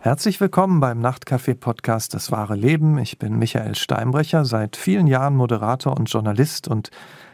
[0.00, 2.98] Herzlich willkommen beim Nachtcafé-Podcast Das wahre Leben.
[2.98, 6.92] Ich bin Michael Steinbrecher, seit vielen Jahren Moderator und Journalist und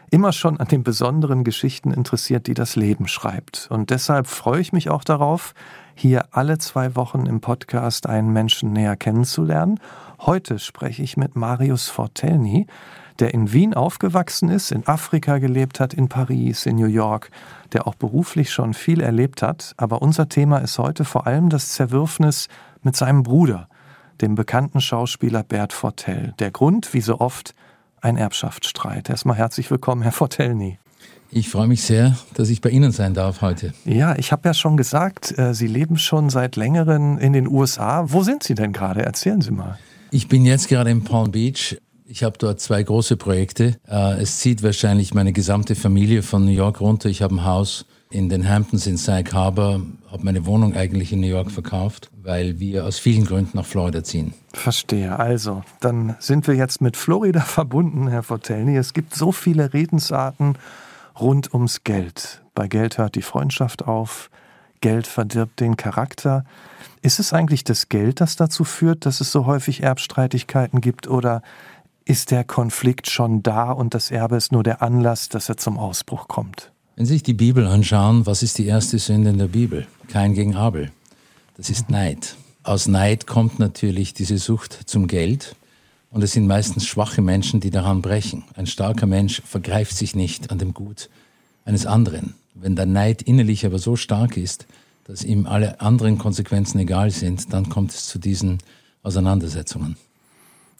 [0.09, 3.67] immer schon an den besonderen Geschichten interessiert, die das Leben schreibt.
[3.69, 5.53] Und deshalb freue ich mich auch darauf,
[5.93, 9.79] hier alle zwei Wochen im Podcast einen Menschen näher kennenzulernen.
[10.21, 12.65] Heute spreche ich mit Marius Fortelny,
[13.19, 17.31] der in Wien aufgewachsen ist, in Afrika gelebt hat, in Paris, in New York,
[17.73, 19.73] der auch beruflich schon viel erlebt hat.
[19.77, 22.47] Aber unser Thema ist heute vor allem das Zerwürfnis
[22.83, 23.67] mit seinem Bruder,
[24.21, 26.33] dem bekannten Schauspieler Bert Fortel.
[26.39, 27.53] Der Grund, wie so oft,
[28.01, 29.09] ein Erbschaftsstreit.
[29.09, 30.79] Erstmal herzlich willkommen, Herr Fortelny.
[31.31, 33.73] Ich freue mich sehr, dass ich bei Ihnen sein darf heute.
[33.83, 38.05] Ja, ich habe ja schon gesagt, äh, Sie leben schon seit längerem in den USA.
[38.07, 39.01] Wo sind Sie denn gerade?
[39.03, 39.77] Erzählen Sie mal.
[40.11, 41.77] Ich bin jetzt gerade in Palm Beach.
[42.07, 43.77] Ich habe dort zwei große Projekte.
[43.87, 47.09] Äh, es zieht wahrscheinlich meine gesamte Familie von New York runter.
[47.09, 51.19] Ich habe ein Haus in den Hamptons in Sag Harbor, habe meine Wohnung eigentlich in
[51.19, 54.35] New York verkauft, weil wir aus vielen Gründen nach Florida ziehen.
[54.53, 55.17] Verstehe.
[55.17, 58.77] Also, dann sind wir jetzt mit Florida verbunden, Herr Fortelny.
[58.77, 60.59] Es gibt so viele Redensarten
[61.19, 62.43] rund ums Geld.
[62.53, 64.29] Bei Geld hört die Freundschaft auf,
[64.79, 66.45] Geld verdirbt den Charakter.
[67.01, 71.41] Ist es eigentlich das Geld, das dazu führt, dass es so häufig Erbstreitigkeiten gibt oder
[72.05, 75.77] ist der Konflikt schon da und das Erbe ist nur der Anlass, dass er zum
[75.77, 76.71] Ausbruch kommt?
[76.95, 79.87] Wenn Sie sich die Bibel anschauen, was ist die erste Sünde in der Bibel?
[80.07, 80.91] Kein gegen Abel.
[81.57, 82.35] Das ist Neid.
[82.63, 85.55] Aus Neid kommt natürlich diese Sucht zum Geld.
[86.11, 88.45] Und es sind meistens schwache Menschen, die daran brechen.
[88.55, 91.09] Ein starker Mensch vergreift sich nicht an dem Gut
[91.65, 92.35] eines anderen.
[92.53, 94.65] Wenn der Neid innerlich aber so stark ist,
[95.03, 98.59] dass ihm alle anderen Konsequenzen egal sind, dann kommt es zu diesen
[99.03, 99.97] Auseinandersetzungen.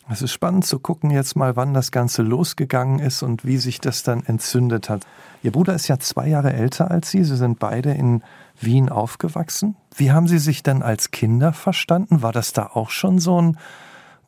[0.08, 3.81] Es ist spannend zu gucken jetzt mal, wann das Ganze losgegangen ist und wie sich
[3.81, 5.03] das dann entzündet hat.
[5.42, 7.23] Ihr Bruder ist ja zwei Jahre älter als Sie.
[7.23, 8.22] Sie sind beide in
[8.59, 9.75] Wien aufgewachsen.
[9.95, 12.22] Wie haben Sie sich denn als Kinder verstanden?
[12.22, 13.58] War das da auch schon so ein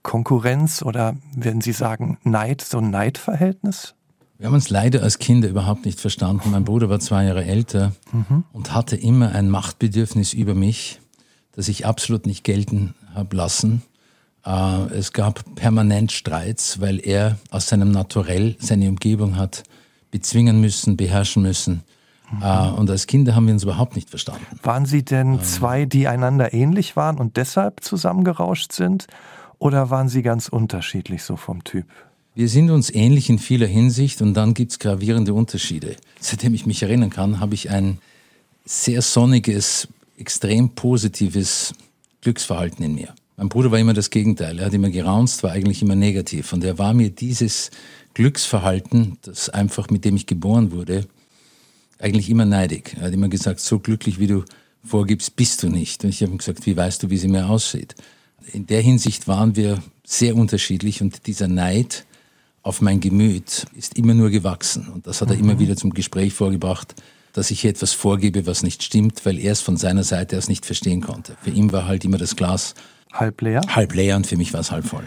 [0.01, 3.93] Konkurrenz oder wenn Sie sagen Neid, so ein Neidverhältnis?
[4.39, 6.51] Wir haben uns leider als Kinder überhaupt nicht verstanden.
[6.51, 8.43] Mein Bruder war zwei Jahre älter mhm.
[8.51, 11.01] und hatte immer ein Machtbedürfnis über mich,
[11.51, 13.83] das ich absolut nicht gelten habe lassen.
[14.45, 19.63] Äh, es gab permanent Streits, weil er aus seinem Naturell seine Umgebung hat
[20.11, 21.83] bezwingen müssen, beherrschen müssen.
[22.31, 22.73] Mhm.
[22.75, 24.45] Und als Kinder haben wir uns überhaupt nicht verstanden.
[24.63, 25.43] Waren Sie denn ähm.
[25.43, 29.07] zwei, die einander ähnlich waren und deshalb zusammengerauscht sind?
[29.59, 31.85] Oder waren Sie ganz unterschiedlich so vom Typ?
[32.35, 35.95] Wir sind uns ähnlich in vieler Hinsicht und dann gibt es gravierende Unterschiede.
[36.19, 37.97] Seitdem ich mich erinnern kann, habe ich ein
[38.63, 39.87] sehr sonniges,
[40.17, 41.73] extrem positives
[42.21, 43.15] Glücksverhalten in mir.
[43.37, 44.59] Mein Bruder war immer das Gegenteil.
[44.59, 46.51] Er hat immer geraunzt, war eigentlich immer negativ.
[46.51, 47.71] Und er war mir dieses
[48.13, 51.07] Glücksverhalten, das einfach mit dem ich geboren wurde,
[51.99, 52.95] eigentlich immer neidig.
[52.99, 54.43] Er hat immer gesagt, so glücklich wie du
[54.83, 56.03] vorgibst, bist du nicht.
[56.03, 57.95] Und ich habe ihm gesagt, wie weißt du, wie sie mir aussieht?
[58.53, 62.05] in der Hinsicht waren wir sehr unterschiedlich und dieser Neid
[62.63, 64.87] auf mein Gemüt ist immer nur gewachsen.
[64.89, 65.43] Und das hat er mhm.
[65.43, 66.95] immer wieder zum Gespräch vorgebracht,
[67.33, 70.65] dass ich etwas vorgebe, was nicht stimmt, weil er es von seiner Seite aus nicht
[70.65, 71.37] verstehen konnte.
[71.41, 72.73] Für ihn war halt immer das Glas
[73.13, 73.61] halb leer.
[73.67, 75.03] Halb leer und für mich war es halb voll.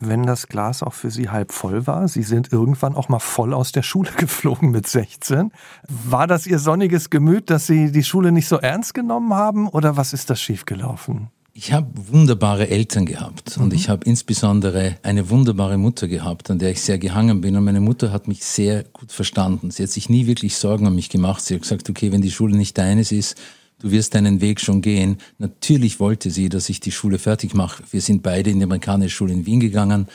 [0.00, 3.52] Wenn das Glas auch für Sie halb voll war, Sie sind irgendwann auch mal voll
[3.52, 5.50] aus der Schule geflogen mit 16.
[5.88, 9.96] War das Ihr sonniges Gemüt, dass Sie die Schule nicht so ernst genommen haben oder
[9.96, 11.30] was ist das schiefgelaufen?
[11.60, 13.74] Ich habe wunderbare Eltern gehabt und mhm.
[13.74, 17.56] ich habe insbesondere eine wunderbare Mutter gehabt, an der ich sehr gehangen bin.
[17.56, 19.72] Und meine Mutter hat mich sehr gut verstanden.
[19.72, 21.44] Sie hat sich nie wirklich Sorgen um mich gemacht.
[21.44, 23.36] Sie hat gesagt, okay, wenn die Schule nicht deines ist,
[23.80, 25.18] du wirst deinen Weg schon gehen.
[25.38, 27.82] Natürlich wollte sie, dass ich die Schule fertig mache.
[27.90, 30.08] Wir sind beide in die amerikanische Schule in Wien gegangen.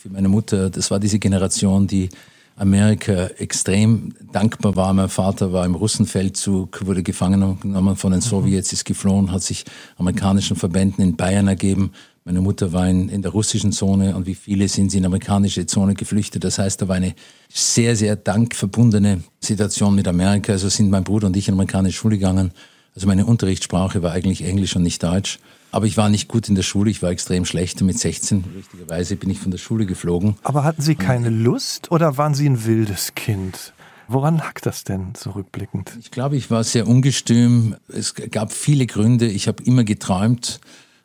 [0.00, 2.08] Für meine Mutter, das war diese Generation, die
[2.56, 4.92] Amerika extrem dankbar war.
[4.92, 8.24] Mein Vater war im Russenfeldzug, wurde gefangen genommen von den mhm.
[8.24, 9.64] Sowjets, ist geflohen, hat sich
[9.96, 11.92] amerikanischen Verbänden in Bayern ergeben.
[12.24, 15.06] Meine Mutter war in, in der russischen Zone und wie viele sind sie in die
[15.06, 16.44] amerikanische Zone geflüchtet.
[16.44, 17.14] Das heißt, da war eine
[17.48, 20.52] sehr, sehr dankverbundene Situation mit Amerika.
[20.52, 22.52] Also sind mein Bruder und ich in amerikanische Schule gegangen.
[22.94, 25.38] Also meine Unterrichtssprache war eigentlich Englisch und nicht Deutsch.
[25.70, 27.80] Aber ich war nicht gut in der Schule, ich war extrem schlecht.
[27.80, 30.36] Und mit 16, richtigerweise, bin ich von der Schule geflogen.
[30.42, 33.72] Aber hatten Sie keine Lust oder waren Sie ein wildes Kind?
[34.08, 35.96] Woran lag das denn zurückblickend?
[35.98, 37.76] Ich glaube, ich war sehr ungestüm.
[37.88, 39.26] Es gab viele Gründe.
[39.26, 40.60] Ich habe immer geträumt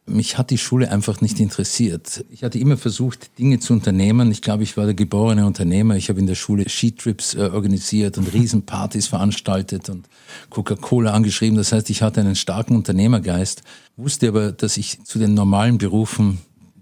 [0.08, 2.26] mich hat die Schule einfach nicht interessiert.
[2.30, 4.32] Ich hatte immer versucht, Dinge zu unternehmen.
[4.32, 5.96] Ich glaube, ich war der geborene Unternehmer.
[5.96, 10.08] Ich habe in der Schule Skitrips äh, organisiert und Riesenpartys veranstaltet und
[10.50, 11.58] Coca-Cola angeschrieben.
[11.58, 13.64] Das heißt, ich hatte einen starken Unternehmergeist,
[13.98, 16.40] wusste aber, dass ich zu den normalen Berufen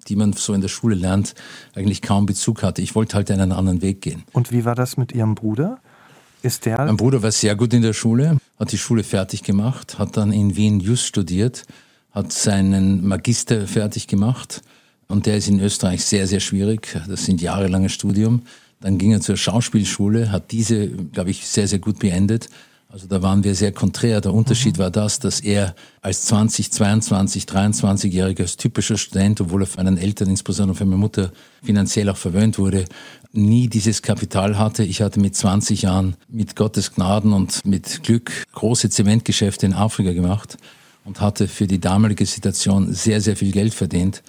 [0.08, 1.34] die man so in der Schule lernt,
[1.74, 2.80] eigentlich kaum Bezug hatte.
[2.80, 4.22] Ich wollte halt einen anderen Weg gehen.
[4.34, 5.80] Und wie war das mit Ihrem Bruder?
[6.44, 6.78] Ist der?
[6.78, 10.32] Mein Bruder war sehr gut in der Schule, hat die Schule fertig gemacht, hat dann
[10.32, 11.66] in Wien Just studiert
[12.16, 14.62] hat seinen Magister fertig gemacht
[15.08, 16.98] und der ist in Österreich sehr, sehr schwierig.
[17.08, 18.44] Das sind jahrelange Studium.
[18.80, 22.50] Dann ging er zur Schauspielschule, hat diese, glaube ich, sehr, sehr gut beendet.
[22.88, 24.22] Also da waren wir sehr konträr.
[24.22, 24.84] Der Unterschied mhm.
[24.84, 29.98] war das, dass er als 20, 22, 23-Jähriger, als typischer Student, obwohl er von seinen
[29.98, 31.32] Eltern, insbesondere von meiner Mutter,
[31.64, 32.86] finanziell auch verwöhnt wurde,
[33.34, 34.86] nie dieses Kapital hatte.
[34.86, 40.14] Ich hatte mit 20 Jahren mit Gottes Gnaden und mit Glück große Zementgeschäfte in Afrika
[40.14, 40.58] gemacht
[41.06, 44.22] und hatte für die damalige Situation sehr, sehr viel Geld verdient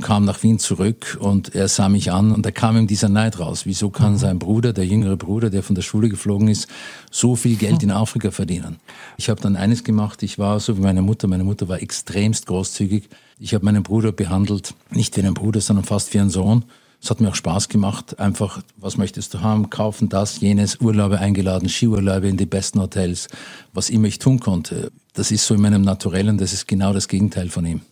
[0.00, 3.38] kam nach Wien zurück und er sah mich an und da kam ihm dieser Neid
[3.38, 3.64] raus.
[3.64, 4.18] Wieso kann mhm.
[4.18, 6.68] sein Bruder, der jüngere Bruder, der von der Schule geflogen ist,
[7.10, 8.78] so viel Geld in Afrika verdienen?
[9.16, 12.46] Ich habe dann eines gemacht, ich war so wie meine Mutter, meine Mutter war extremst
[12.46, 13.08] großzügig.
[13.38, 16.64] Ich habe meinen Bruder behandelt, nicht wie einen Bruder, sondern fast wie einen Sohn.
[17.04, 21.18] Es hat mir auch Spaß gemacht, einfach, was möchtest du haben, kaufen, das, jenes, Urlaube
[21.18, 23.28] eingeladen, Skiurlaube in die besten Hotels,
[23.74, 24.90] was immer ich tun konnte.
[25.12, 27.82] Das ist so in meinem Naturellen, das ist genau das Gegenteil von ihm.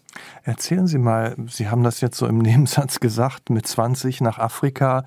[0.44, 5.04] Erzählen Sie mal, Sie haben das jetzt so im Nebensatz gesagt, mit 20 nach Afrika,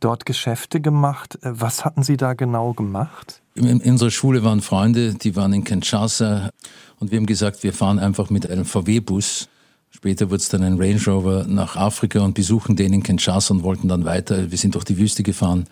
[0.00, 1.38] dort Geschäfte gemacht.
[1.40, 3.40] Was hatten Sie da genau gemacht?
[3.54, 6.50] In unserer Schule waren Freunde, die waren in Kinshasa
[6.98, 9.48] und wir haben gesagt, wir fahren einfach mit einem VW-Bus.
[9.96, 13.62] Später wurde es dann ein Range Rover nach Afrika und besuchen den in Kinshasa und
[13.62, 14.50] wollten dann weiter.
[14.50, 15.66] Wir sind durch die Wüste gefahren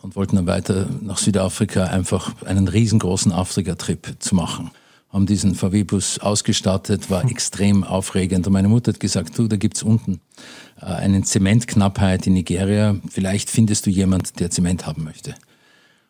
[0.00, 4.70] und wollten dann weiter nach Südafrika einfach einen riesengroßen Afrika-Trip zu machen
[5.10, 8.46] haben diesen VW-Bus ausgestattet, war extrem aufregend.
[8.46, 10.20] Und meine Mutter hat gesagt, du, da gibt's unten
[10.80, 12.96] äh, eine Zementknappheit in Nigeria.
[13.10, 15.34] Vielleicht findest du jemand, der Zement haben möchte.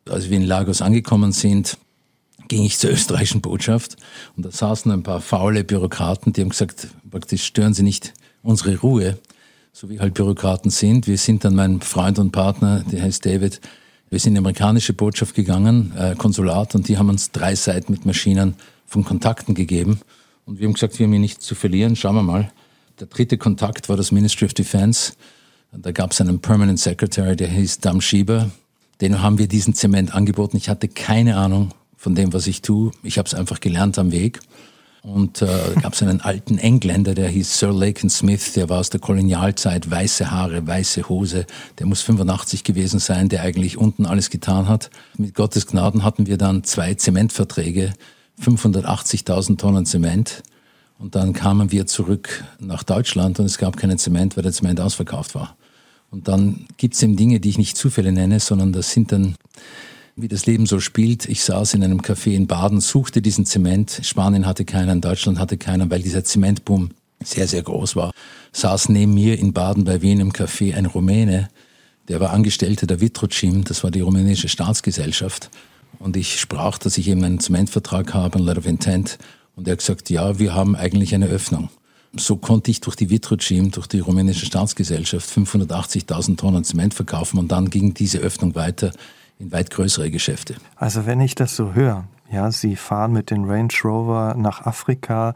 [0.09, 1.79] Als wir in Lagos angekommen sind,
[2.51, 3.97] ging ich zur österreichischen Botschaft
[4.37, 8.13] und da saßen ein paar faule Bürokraten, die haben gesagt, praktisch stören Sie nicht
[8.43, 9.19] unsere Ruhe,
[9.73, 11.07] so wie halt Bürokraten sind.
[11.07, 13.61] Wir sind dann mein Freund und Partner, der heißt David,
[14.11, 17.93] wir sind in die amerikanische Botschaft gegangen, äh, Konsulat, und die haben uns drei Seiten
[17.93, 20.01] mit Maschinen von Kontakten gegeben.
[20.45, 22.51] Und wir haben gesagt, wir haben hier nichts zu verlieren, schauen wir mal.
[22.99, 25.13] Der dritte Kontakt war das Ministry of Defense.
[25.71, 28.51] Da gab es einen Permanent Secretary, der hieß Dam Schieber.
[29.01, 30.57] Den haben wir diesen Zement angeboten.
[30.57, 31.71] Ich hatte keine Ahnung
[32.01, 32.93] von dem, was ich tue.
[33.03, 34.41] Ich habe es einfach gelernt am Weg.
[35.03, 35.49] Und äh,
[35.83, 39.91] gab es einen alten Engländer, der hieß Sir Laken Smith, der war aus der Kolonialzeit,
[39.91, 41.47] weiße Haare, weiße Hose,
[41.79, 44.91] der muss 85 gewesen sein, der eigentlich unten alles getan hat.
[45.17, 47.93] Mit Gottes Gnaden hatten wir dann zwei Zementverträge
[48.43, 50.43] 580.000 Tonnen Zement.
[50.99, 54.81] Und dann kamen wir zurück nach Deutschland und es gab keinen Zement, weil der Zement
[54.81, 55.57] ausverkauft war.
[56.11, 59.37] Und dann gibt es eben Dinge, die ich nicht Zufälle nenne, sondern das sind dann,
[60.23, 61.29] wie das Leben so spielt.
[61.29, 64.01] Ich saß in einem Café in Baden, suchte diesen Zement.
[64.03, 66.91] Spanien hatte keinen, Deutschland hatte keinen, weil dieser Zementboom
[67.23, 68.13] sehr, sehr groß war.
[68.53, 71.49] Saß neben mir in Baden bei Wien im Café ein Rumäne,
[72.09, 75.51] der war Angestellter der Vitrocim, das war die rumänische Staatsgesellschaft.
[75.99, 79.19] Und ich sprach, dass ich eben einen Zementvertrag habe, ein Letter of Intent.
[79.55, 81.69] Und er hat gesagt, ja, wir haben eigentlich eine Öffnung.
[82.17, 87.53] So konnte ich durch die Vitrogym, durch die rumänische Staatsgesellschaft 580.000 Tonnen Zement verkaufen und
[87.53, 88.93] dann ging diese Öffnung weiter
[89.41, 90.55] in weit größere Geschäfte.
[90.77, 95.35] Also wenn ich das so höre, ja, Sie fahren mit dem Range Rover nach Afrika,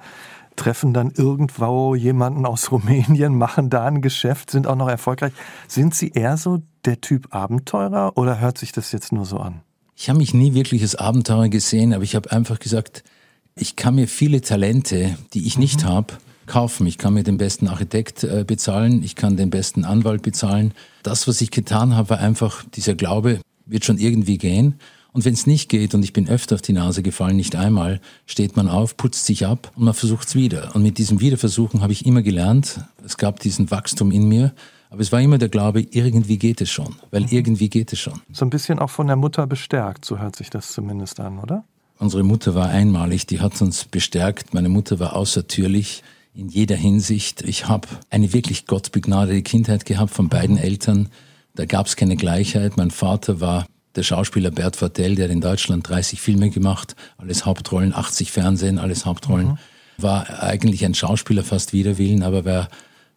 [0.56, 5.32] treffen dann irgendwo jemanden aus Rumänien, machen da ein Geschäft, sind auch noch erfolgreich.
[5.66, 9.62] Sind Sie eher so der Typ Abenteurer oder hört sich das jetzt nur so an?
[9.96, 13.04] Ich habe mich nie wirklich als Abenteurer gesehen, aber ich habe einfach gesagt,
[13.56, 15.88] ich kann mir viele Talente, die ich nicht mhm.
[15.88, 16.14] habe,
[16.46, 16.86] kaufen.
[16.86, 20.74] Ich kann mir den besten Architekt äh, bezahlen, ich kann den besten Anwalt bezahlen.
[21.02, 24.74] Das, was ich getan habe, war einfach dieser Glaube, wird schon irgendwie gehen.
[25.12, 28.00] Und wenn es nicht geht, und ich bin öfter auf die Nase gefallen, nicht einmal,
[28.26, 30.74] steht man auf, putzt sich ab und man versucht es wieder.
[30.74, 34.54] Und mit diesem Wiederversuchen habe ich immer gelernt, es gab diesen Wachstum in mir
[34.94, 38.20] aber es war immer der Glaube, irgendwie geht es schon, weil irgendwie geht es schon.
[38.30, 41.64] So ein bisschen auch von der Mutter bestärkt, so hört sich das zumindest an, oder?
[41.98, 44.54] Unsere Mutter war einmalig, die hat uns bestärkt.
[44.54, 47.42] Meine Mutter war außertürlich in jeder Hinsicht.
[47.42, 51.08] Ich habe eine wirklich gottbegnadete Kindheit gehabt von beiden Eltern.
[51.54, 52.76] Da gab es keine Gleichheit.
[52.76, 57.46] Mein Vater war der Schauspieler Bert Vartel, der hat in Deutschland 30 Filme gemacht, alles
[57.46, 59.48] Hauptrollen, 80 Fernsehen, alles Hauptrollen.
[59.48, 59.58] Mhm.
[59.98, 62.68] War eigentlich ein Schauspieler fast wider Willen, aber war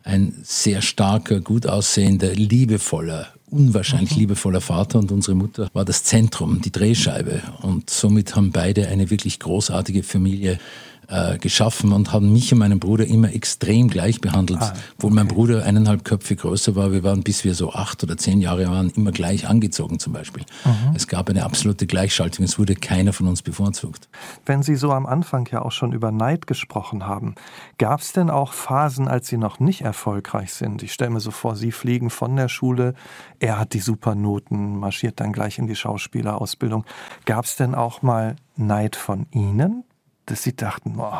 [0.03, 4.19] ein sehr starker, gut aussehender, liebevoller, unwahrscheinlich mhm.
[4.19, 7.41] liebevoller Vater und unsere Mutter war das Zentrum, die Drehscheibe.
[7.63, 10.59] Und somit haben beide eine wirklich großartige Familie
[11.07, 14.59] äh, geschaffen und haben mich und meinen Bruder immer extrem gleich behandelt.
[14.61, 14.79] Ah, okay.
[14.97, 18.41] Obwohl mein Bruder eineinhalb Köpfe größer war, wir waren, bis wir so acht oder zehn
[18.41, 20.43] Jahre waren, immer gleich angezogen zum Beispiel.
[20.65, 20.95] Mhm.
[20.95, 24.09] Es gab eine absolute Gleichschaltung, es wurde keiner von uns bevorzugt.
[24.45, 27.35] Wenn Sie so am Anfang ja auch schon über Neid gesprochen haben,
[27.77, 30.83] gab es denn auch Phasen, als Sie noch nicht erfolgreich sind?
[30.83, 32.93] Ich stelle mir so vor, Sie fliegen von der Schule,
[33.39, 36.85] er hat die Supernoten, marschiert dann gleich in die Schauspielerausbildung.
[37.25, 39.83] Gab es denn auch mal Neid von Ihnen?
[40.27, 41.13] Dass sie dachten, oh,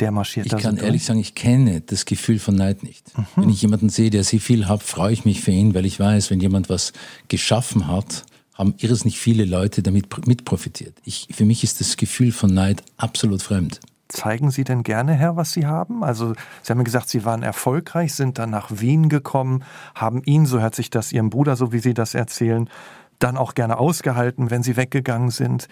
[0.00, 3.16] der marschiert ich da Ich kann ehrlich sagen, ich kenne das Gefühl von Neid nicht.
[3.16, 3.26] Mhm.
[3.36, 5.98] Wenn ich jemanden sehe, der sehr viel hat, freue ich mich für ihn, weil ich
[5.98, 6.92] weiß, wenn jemand was
[7.28, 8.24] geschaffen hat,
[8.54, 10.94] haben irres nicht viele Leute damit mitprofitiert.
[11.04, 13.80] Ich, für mich ist das Gefühl von Neid absolut fremd.
[14.08, 16.04] Zeigen Sie denn gerne her, was Sie haben?
[16.04, 20.60] Also Sie haben gesagt, Sie waren erfolgreich, sind dann nach Wien gekommen, haben ihn, so
[20.60, 22.68] hört sich das Ihrem Bruder, so wie Sie das erzählen,
[23.18, 25.68] dann auch gerne ausgehalten, wenn Sie weggegangen sind.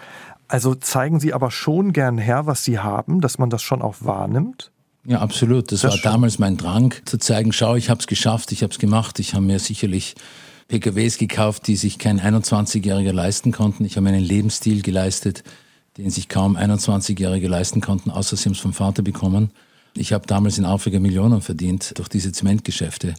[0.52, 3.96] Also zeigen Sie aber schon gern her, was Sie haben, dass man das schon auch
[4.00, 4.70] wahrnimmt?
[5.06, 5.72] Ja, absolut.
[5.72, 6.12] Das, das war schon.
[6.12, 9.18] damals mein Drang, zu zeigen, schau, ich habe es geschafft, ich habe es gemacht.
[9.18, 10.14] Ich habe mir sicherlich
[10.68, 13.86] PKWs gekauft, die sich kein 21-Jähriger leisten konnten.
[13.86, 15.42] Ich habe einen Lebensstil geleistet,
[15.96, 19.52] den sich kaum 21-Jährige leisten konnten, außer sie haben es vom Vater bekommen.
[19.94, 23.14] Ich habe damals in Afrika Millionen verdient durch diese Zementgeschäfte.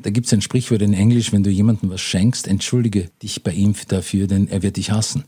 [0.00, 3.52] Da gibt es ein Sprichwort in Englisch, wenn du jemandem was schenkst, entschuldige dich bei
[3.52, 5.24] ihm dafür, denn er wird dich hassen.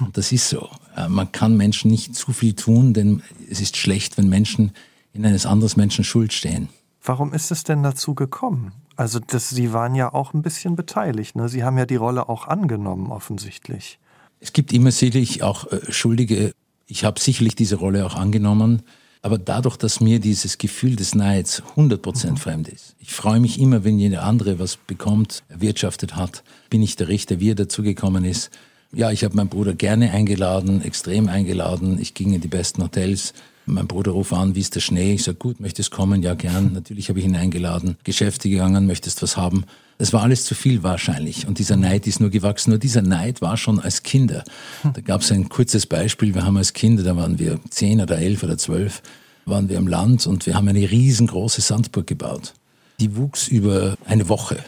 [0.00, 0.68] Und das ist so.
[0.96, 4.72] Äh, man kann Menschen nicht zu viel tun, denn es ist schlecht, wenn Menschen
[5.12, 6.68] in eines anderen Menschen Schuld stehen.
[7.02, 8.72] Warum ist es denn dazu gekommen?
[8.96, 11.36] Also das, Sie waren ja auch ein bisschen beteiligt.
[11.36, 11.48] Ne?
[11.48, 13.98] Sie haben ja die Rolle auch angenommen, offensichtlich.
[14.40, 16.52] Es gibt immer sicherlich auch äh, Schuldige.
[16.86, 18.82] Ich habe sicherlich diese Rolle auch angenommen.
[19.22, 22.36] Aber dadurch, dass mir dieses Gefühl des Neids 100% mhm.
[22.36, 26.96] fremd ist, ich freue mich immer, wenn jeder andere was bekommt, erwirtschaftet hat, bin ich
[26.96, 28.50] der Richter, wie er dazugekommen ist.
[28.92, 31.98] Ja, ich habe meinen Bruder gerne eingeladen, extrem eingeladen.
[32.00, 33.34] Ich ging in die besten Hotels.
[33.66, 35.12] Mein Bruder ruft an, wie ist der Schnee?
[35.12, 36.22] Ich sage, gut, möchtest kommen?
[36.22, 36.72] Ja, gern.
[36.74, 37.98] Natürlich habe ich ihn eingeladen.
[38.04, 39.64] Geschäfte gegangen, möchtest was haben?
[39.98, 41.46] Es war alles zu viel wahrscheinlich.
[41.46, 42.70] Und dieser Neid ist nur gewachsen.
[42.70, 44.42] Nur dieser Neid war schon als Kinder.
[44.82, 46.34] Da gab es ein kurzes Beispiel.
[46.34, 49.02] Wir haben als Kinder, da waren wir zehn oder elf oder zwölf,
[49.44, 52.54] waren wir im Land und wir haben eine riesengroße Sandburg gebaut.
[53.00, 54.58] Die wuchs über eine Woche.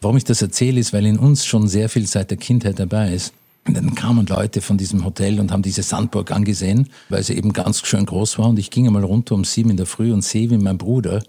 [0.00, 3.12] Warum ich das erzähle, ist, weil in uns schon sehr viel seit der Kindheit dabei
[3.12, 3.32] ist.
[3.66, 7.52] Und dann kamen Leute von diesem Hotel und haben diese Sandburg angesehen, weil sie eben
[7.54, 8.48] ganz schön groß war.
[8.48, 11.22] Und ich ging einmal runter um sieben in der Früh und sehe, wie mein Bruder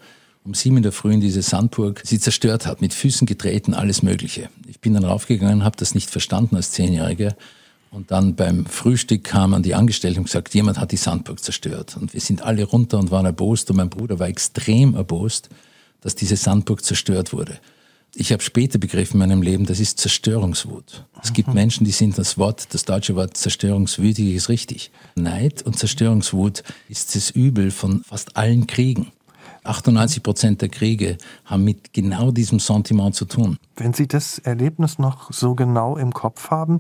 [0.44, 4.04] um sieben in der Früh in diese Sandburg sie zerstört hat, mit Füßen getreten, alles
[4.04, 4.50] Mögliche.
[4.68, 7.36] Ich bin dann raufgegangen, habe das nicht verstanden als Zehnjähriger.
[7.90, 11.96] Und dann beim Frühstück kamen die Angestellten und gesagt, jemand hat die Sandburg zerstört.
[12.00, 13.72] Und wir sind alle runter und waren erbost.
[13.72, 15.50] Und mein Bruder war extrem erbost,
[16.02, 17.58] dass diese Sandburg zerstört wurde
[18.16, 21.06] ich habe später begriffen in meinem Leben, das ist Zerstörungswut.
[21.22, 21.56] Es gibt mhm.
[21.56, 24.92] Menschen, die sind das Wort, das deutsche Wort zerstörungswütig ist richtig.
[25.16, 29.12] Neid und Zerstörungswut ist das Übel von fast allen Kriegen.
[29.66, 33.58] 98 Prozent der Kriege haben mit genau diesem Sentiment zu tun.
[33.76, 36.80] Wenn Sie das Erlebnis noch so genau im Kopf haben,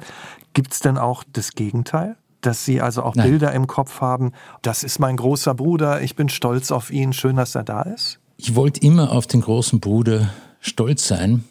[0.53, 2.15] gibt es denn auch das Gegenteil?
[2.41, 3.31] Dass Sie also auch Nein.
[3.31, 7.35] Bilder im Kopf haben, das ist mein großer Bruder, ich bin stolz auf ihn, schön,
[7.35, 8.19] dass er da ist?
[8.37, 10.29] Ich wollte immer auf den großen Bruder
[10.65, 11.43] stolz sein.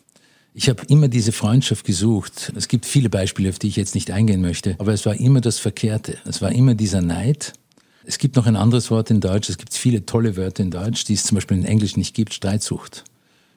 [0.53, 2.53] Ich habe immer diese Freundschaft gesucht.
[2.55, 5.41] Es gibt viele Beispiele, auf die ich jetzt nicht eingehen möchte, aber es war immer
[5.41, 6.19] das Verkehrte.
[6.25, 7.55] Es war immer dieser Neid.
[8.05, 11.05] Es gibt noch ein anderes Wort in Deutsch, es gibt viele tolle Wörter in Deutsch,
[11.05, 13.05] die es zum Beispiel in Englisch nicht gibt, Streitsucht.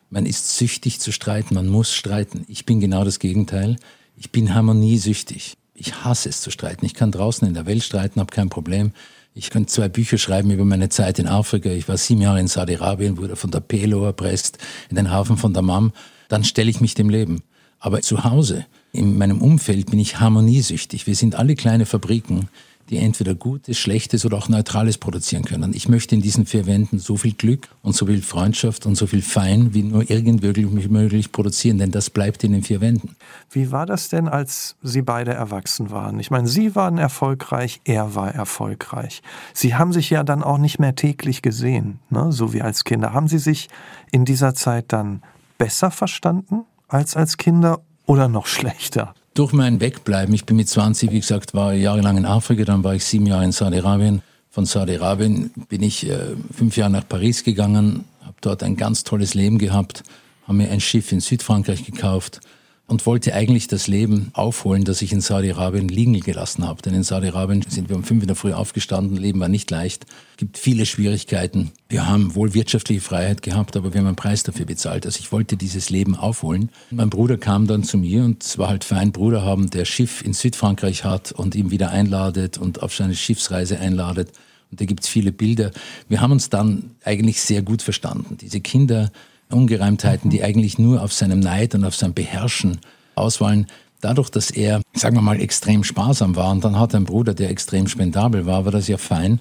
[0.10, 2.46] Man ist süchtig zu streiten, man muss streiten.
[2.48, 3.76] Ich bin genau das Gegenteil.
[4.16, 5.58] Ich bin harmoniesüchtig.
[5.74, 6.86] Ich hasse es zu streiten.
[6.86, 8.94] Ich kann draußen in der Welt streiten, habe kein Problem.
[9.38, 11.70] Ich könnte zwei Bücher schreiben über meine Zeit in Afrika.
[11.70, 14.58] Ich war sieben Jahre in Saudi-Arabien, wurde von der Pelo erpresst,
[14.89, 15.94] in den Hafen von Dammam.
[16.27, 17.44] Dann stelle ich mich dem Leben.
[17.77, 21.06] Aber zu Hause, in meinem Umfeld, bin ich harmoniesüchtig.
[21.06, 22.50] Wir sind alle kleine Fabriken,
[22.89, 25.74] die entweder Gutes, Schlechtes oder auch Neutrales produzieren können.
[25.74, 29.08] Ich möchte in diesen vier Wänden so viel Glück und so viel Freundschaft und so
[29.08, 33.15] viel Fein wie nur irgend möglich produzieren, denn das bleibt in den vier Wänden.
[33.51, 36.20] Wie war das denn, als Sie beide erwachsen waren?
[36.20, 39.22] Ich meine, Sie waren erfolgreich, er war erfolgreich.
[39.53, 42.32] Sie haben sich ja dann auch nicht mehr täglich gesehen, ne?
[42.32, 43.13] so wie als Kinder.
[43.13, 43.67] Haben Sie sich
[44.12, 45.22] in dieser Zeit dann
[45.58, 49.13] besser verstanden als als Kinder oder noch schlechter?
[49.38, 52.96] Durch mein Wegbleiben, ich bin mit 20, wie gesagt, war jahrelang in Afrika, dann war
[52.96, 54.24] ich sieben Jahre in Saudi-Arabien.
[54.50, 56.17] Von Saudi-Arabien bin ich äh,
[56.51, 60.03] fünf Jahre nach Paris gegangen, habe dort ein ganz tolles Leben gehabt,
[60.48, 62.41] habe mir ein Schiff in Südfrankreich gekauft
[62.88, 66.82] und wollte eigentlich das Leben aufholen, das ich in Saudi-Arabien liegen gelassen habe.
[66.82, 70.06] Denn in Saudi-Arabien sind wir um fünf in der Früh aufgestanden, Leben war nicht leicht,
[70.38, 71.72] gibt viele Schwierigkeiten.
[71.89, 75.06] Wir haben wohl wirtschaftliche Freiheit gehabt, aber wir haben einen Preis dafür bezahlt.
[75.06, 76.70] Also ich wollte dieses Leben aufholen.
[76.89, 80.24] Mein Bruder kam dann zu mir und es war halt fein, Bruder haben, der Schiff
[80.24, 84.29] in Südfrankreich hat und ihn wieder einladet und auf seine Schiffsreise einladet.
[84.72, 85.72] Und da gibt's viele Bilder.
[86.08, 88.38] Wir haben uns dann eigentlich sehr gut verstanden.
[88.39, 89.12] Diese Kinder
[89.50, 92.80] Ungereimtheiten, die eigentlich nur auf seinem Neid und auf seinem Beherrschen
[93.16, 93.68] auswahlen.
[94.01, 97.50] Dadurch, dass er, sagen wir mal, extrem sparsam war und dann hat einen Bruder, der
[97.50, 99.39] extrem spendabel war, war das ja fein.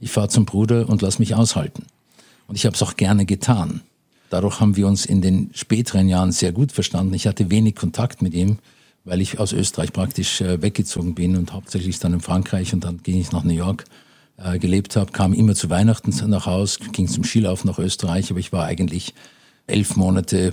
[0.00, 1.86] Ich fahre zum Bruder und lass mich aushalten.
[2.46, 3.80] Und ich habe es auch gerne getan.
[4.30, 7.14] Dadurch haben wir uns in den späteren Jahren sehr gut verstanden.
[7.14, 8.58] Ich hatte wenig Kontakt mit ihm,
[9.04, 13.02] weil ich aus Österreich praktisch äh, weggezogen bin und hauptsächlich dann in Frankreich und dann
[13.02, 13.84] ging ich nach New York
[14.36, 18.40] äh, gelebt habe, kam immer zu Weihnachten nach Haus, ging zum Skilauf nach Österreich, aber
[18.40, 19.14] ich war eigentlich
[19.66, 20.52] elf Monate,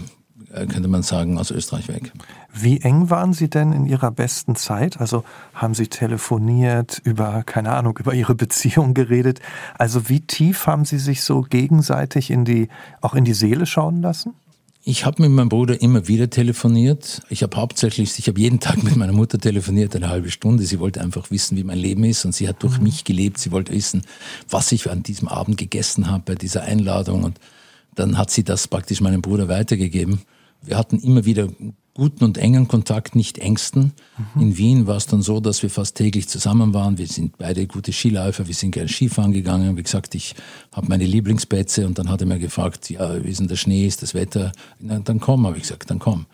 [0.51, 2.11] äh, könnte man sagen, aus Österreich weg.
[2.53, 4.99] Wie eng waren Sie denn in Ihrer besten Zeit?
[4.99, 9.39] Also haben Sie telefoniert, über, keine Ahnung, über Ihre Beziehung geredet?
[9.77, 12.69] Also wie tief haben Sie sich so gegenseitig in die,
[13.01, 14.33] auch in die Seele schauen lassen?
[14.85, 17.21] Ich habe mit meinem Bruder immer wieder telefoniert.
[17.29, 20.63] Ich habe hauptsächlich, ich habe jeden Tag mit meiner Mutter telefoniert, eine halbe Stunde.
[20.63, 22.83] Sie wollte einfach wissen, wie mein Leben ist und sie hat durch mhm.
[22.83, 23.37] mich gelebt.
[23.37, 24.01] Sie wollte wissen,
[24.49, 27.39] was ich an diesem Abend gegessen habe bei dieser Einladung und
[27.95, 30.21] dann hat sie das praktisch meinem Bruder weitergegeben.
[30.61, 31.49] Wir hatten immer wieder
[31.93, 33.93] guten und engen Kontakt, nicht engsten.
[34.35, 34.41] Mhm.
[34.41, 36.97] In Wien war es dann so, dass wir fast täglich zusammen waren.
[36.97, 39.77] Wir sind beide gute Skiläufer, wir sind gerne Skifahren gegangen.
[39.77, 40.35] Wie gesagt, ich
[40.71, 43.85] habe meine Lieblingsplätze und dann hat er mir gefragt, ja, wie ist denn der Schnee,
[43.85, 44.51] ist das Wetter?
[44.79, 46.25] Na, dann komm, habe ich gesagt, dann komm.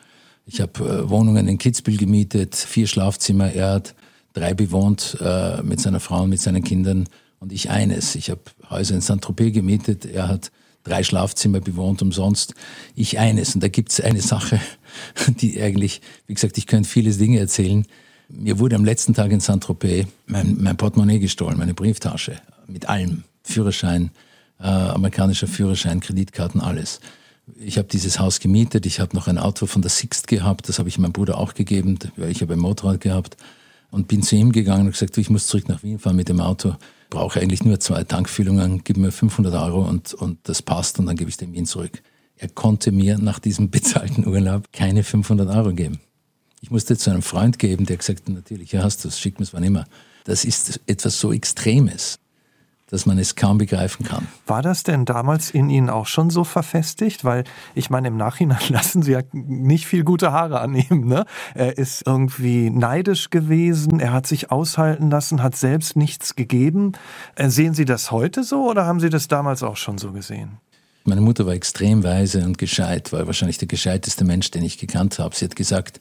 [0.45, 3.95] Ich habe äh, Wohnungen in Kitzbühel gemietet, vier Schlafzimmer, er hat
[4.33, 7.07] drei bewohnt äh, mit seiner Frau und mit seinen Kindern
[7.39, 8.15] und ich eines.
[8.15, 10.51] Ich habe Häuser in Saint-Tropez gemietet, er hat
[10.83, 12.55] drei Schlafzimmer bewohnt umsonst,
[12.95, 13.55] ich eines.
[13.55, 14.59] Und da gibt es eine Sache,
[15.27, 17.85] die eigentlich, wie gesagt, ich könnte viele Dinge erzählen.
[18.29, 23.23] Mir wurde am letzten Tag in Saint-Tropez mein, mein Portemonnaie gestohlen, meine Brieftasche, mit allem,
[23.43, 24.11] Führerschein,
[24.59, 26.99] äh, amerikanischer Führerschein, Kreditkarten, alles.
[27.59, 30.77] Ich habe dieses Haus gemietet, ich habe noch ein Auto von der Sixt gehabt, das
[30.77, 31.97] habe ich meinem Bruder auch gegeben,
[32.29, 33.37] ich habe ein Motorrad gehabt
[33.91, 36.41] und bin zu ihm gegangen und gesagt, ich muss zurück nach Wien fahren mit dem
[36.41, 36.75] Auto
[37.09, 41.15] brauche eigentlich nur zwei Tankfüllungen, gib mir 500 Euro und, und das passt und dann
[41.15, 42.01] gebe ich dem Wien zurück.
[42.37, 45.99] Er konnte mir nach diesem bezahlten Urlaub keine 500 Euro geben.
[46.61, 49.39] Ich musste zu einem Freund geben, der gesagt hat, natürlich, hier hast du es, schick
[49.39, 49.85] mir es wann immer.
[50.25, 52.19] Das ist etwas so Extremes
[52.89, 54.27] dass man es kaum begreifen kann.
[54.47, 57.23] War das denn damals in Ihnen auch schon so verfestigt?
[57.23, 57.43] Weil
[57.75, 61.07] ich meine, im Nachhinein lassen Sie ja nicht viel gute Haare an ihm.
[61.07, 61.25] Ne?
[61.53, 66.93] Er ist irgendwie neidisch gewesen, er hat sich aushalten lassen, hat selbst nichts gegeben.
[67.35, 70.57] Äh, sehen Sie das heute so oder haben Sie das damals auch schon so gesehen?
[71.05, 75.17] Meine Mutter war extrem weise und gescheit, war wahrscheinlich der gescheiteste Mensch, den ich gekannt
[75.17, 75.35] habe.
[75.35, 75.99] Sie hat gesagt,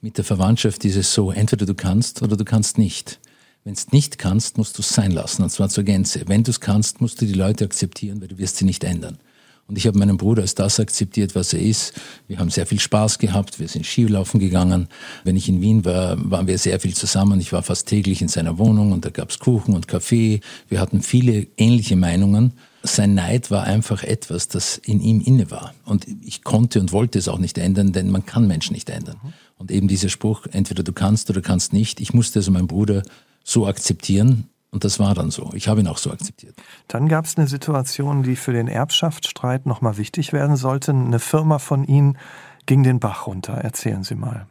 [0.00, 3.20] mit der Verwandtschaft ist es so, entweder du kannst oder du kannst nicht.
[3.68, 6.22] Wenn du es nicht kannst, musst du es sein lassen, und zwar zur Gänze.
[6.26, 9.18] Wenn du es kannst, musst du die Leute akzeptieren, weil du wirst sie nicht ändern.
[9.66, 11.92] Und ich habe meinen Bruder als das akzeptiert, was er ist.
[12.28, 13.60] Wir haben sehr viel Spaß gehabt.
[13.60, 14.88] Wir sind Skilaufen gegangen.
[15.22, 17.40] Wenn ich in Wien war, waren wir sehr viel zusammen.
[17.40, 20.40] Ich war fast täglich in seiner Wohnung und da gab's Kuchen und Kaffee.
[20.70, 22.54] Wir hatten viele ähnliche Meinungen.
[22.84, 25.74] Sein Neid war einfach etwas, das in ihm inne war.
[25.84, 29.20] Und ich konnte und wollte es auch nicht ändern, denn man kann Menschen nicht ändern.
[29.58, 32.00] Und eben dieser Spruch, entweder du kannst oder kannst nicht.
[32.00, 33.02] Ich musste also meinen Bruder
[33.48, 34.48] so akzeptieren.
[34.70, 35.50] Und das war dann so.
[35.54, 36.54] Ich habe ihn auch so akzeptiert.
[36.88, 40.92] Dann gab es eine Situation, die für den Erbschaftsstreit nochmal wichtig werden sollte.
[40.92, 42.18] Eine Firma von Ihnen
[42.66, 43.54] ging den Bach runter.
[43.54, 44.46] Erzählen Sie mal.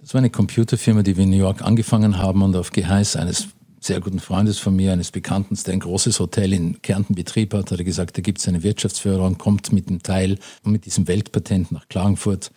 [0.00, 3.48] Das war eine Computerfirma, die wir in New York angefangen haben und auf Geheiß eines
[3.80, 7.70] sehr guten Freundes von mir, eines Bekannten, der ein großes Hotel in Kärnten Betrieb hat,
[7.70, 11.06] hat er gesagt, da gibt es eine Wirtschaftsförderung, kommt mit dem Teil und mit diesem
[11.06, 12.50] Weltpatent nach Klagenfurt.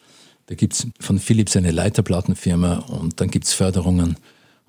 [0.45, 4.17] Da gibt es von Philips eine Leiterplattenfirma und dann gibt es Förderungen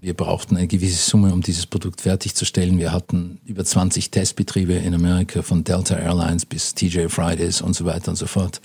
[0.00, 2.78] wir brauchten eine gewisse Summe, um dieses Produkt fertigzustellen.
[2.78, 7.84] Wir hatten über 20 Testbetriebe in Amerika, von Delta Airlines bis TJ Fridays und so
[7.84, 8.60] weiter und so fort.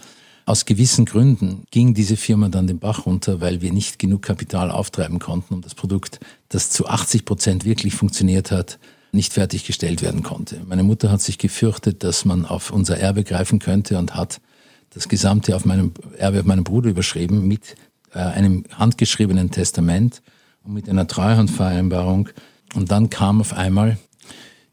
[0.45, 4.71] Aus gewissen Gründen ging diese Firma dann den Bach runter, weil wir nicht genug Kapital
[4.71, 8.79] auftreiben konnten, um das Produkt, das zu 80 Prozent wirklich funktioniert hat,
[9.11, 10.61] nicht fertiggestellt werden konnte.
[10.67, 14.41] Meine Mutter hat sich gefürchtet, dass man auf unser Erbe greifen könnte und hat
[14.89, 17.75] das gesamte auf meinem Erbe auf meinen Bruder überschrieben mit
[18.13, 20.21] äh, einem handgeschriebenen Testament
[20.69, 22.29] mit einer Treuhandvereinbarung.
[22.75, 23.97] Und dann kam auf einmal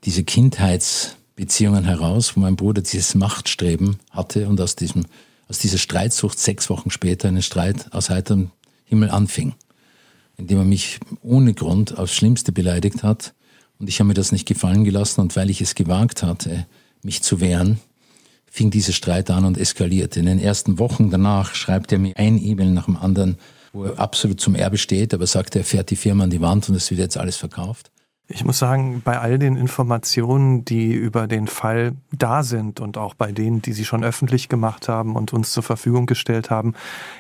[0.04, 5.06] diese Kindheitsbeziehungen heraus, wo mein Bruder dieses Machtstreben hatte und aus diesem,
[5.48, 8.50] aus dieser Streitsucht sechs Wochen später einen Streit aus heiterem
[8.84, 9.54] Himmel anfing,
[10.36, 13.32] indem er mich ohne Grund aufs Schlimmste beleidigt hat.
[13.78, 16.66] Und ich habe mir das nicht gefallen gelassen und weil ich es gewagt hatte,
[17.02, 17.80] mich zu wehren,
[18.46, 20.20] fing dieser Streit an und eskalierte.
[20.20, 23.38] In den ersten Wochen danach schreibt er mir ein E-Mail nach dem anderen,
[23.76, 26.68] wo er absolut zum Erbe steht, aber sagt, er fährt die Firma an die Wand
[26.68, 27.90] und es wird jetzt alles verkauft.
[28.28, 33.14] Ich muss sagen, bei all den Informationen, die über den Fall da sind und auch
[33.14, 36.74] bei denen, die Sie schon öffentlich gemacht haben und uns zur Verfügung gestellt haben,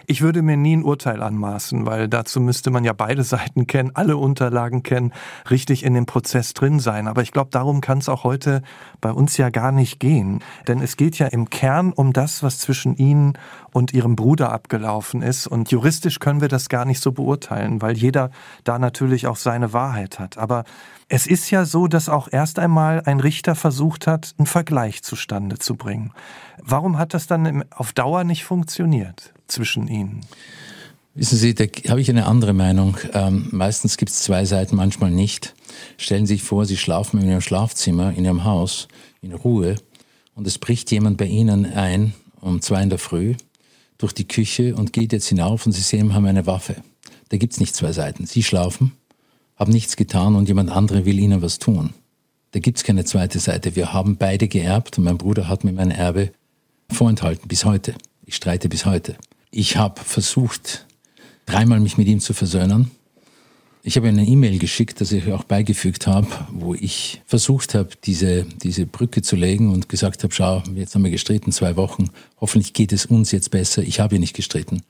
[0.06, 3.92] ich würde mir nie ein Urteil anmaßen, weil dazu müsste man ja beide Seiten kennen,
[3.94, 5.12] alle Unterlagen kennen,
[5.48, 7.06] richtig in dem Prozess drin sein.
[7.06, 8.62] Aber ich glaube, darum kann es auch heute
[9.00, 10.42] bei uns ja gar nicht gehen.
[10.66, 13.34] Denn es geht ja im Kern um das, was zwischen Ihnen
[13.76, 15.46] und Ihrem Bruder abgelaufen ist.
[15.46, 18.30] Und juristisch können wir das gar nicht so beurteilen, weil jeder
[18.64, 20.38] da natürlich auch seine Wahrheit hat.
[20.38, 20.64] Aber
[21.10, 25.58] es ist ja so, dass auch erst einmal ein Richter versucht hat, einen Vergleich zustande
[25.58, 26.12] zu bringen.
[26.62, 30.22] Warum hat das dann auf Dauer nicht funktioniert zwischen Ihnen?
[31.14, 32.96] Wissen Sie, da habe ich eine andere Meinung.
[33.12, 35.54] Ähm, meistens gibt es zwei Seiten, manchmal nicht.
[35.98, 38.88] Stellen Sie sich vor, Sie schlafen in Ihrem Schlafzimmer, in Ihrem Haus,
[39.20, 39.76] in Ruhe,
[40.34, 42.14] und es bricht jemand bei Ihnen ein
[42.46, 43.34] um zwei in der Früh
[43.98, 46.76] durch die Küche und geht jetzt hinauf und Sie sehen, haben eine Waffe.
[47.28, 48.26] Da gibt es nicht zwei Seiten.
[48.26, 48.92] Sie schlafen,
[49.56, 51.92] haben nichts getan und jemand andere will Ihnen was tun.
[52.52, 53.76] Da gibt es keine zweite Seite.
[53.76, 56.32] Wir haben beide geerbt und mein Bruder hat mir mein Erbe
[56.90, 57.94] vorenthalten bis heute.
[58.24, 59.16] Ich streite bis heute.
[59.50, 60.86] Ich habe versucht,
[61.46, 62.90] dreimal mich mit ihm zu versöhnen.
[63.88, 68.42] Ich habe eine E-Mail geschickt, das ich auch beigefügt habe, wo ich versucht habe, diese,
[68.42, 72.72] diese Brücke zu legen und gesagt habe, schau, jetzt haben wir gestritten, zwei Wochen, hoffentlich
[72.72, 73.84] geht es uns jetzt besser.
[73.84, 74.82] Ich habe nicht gestritten,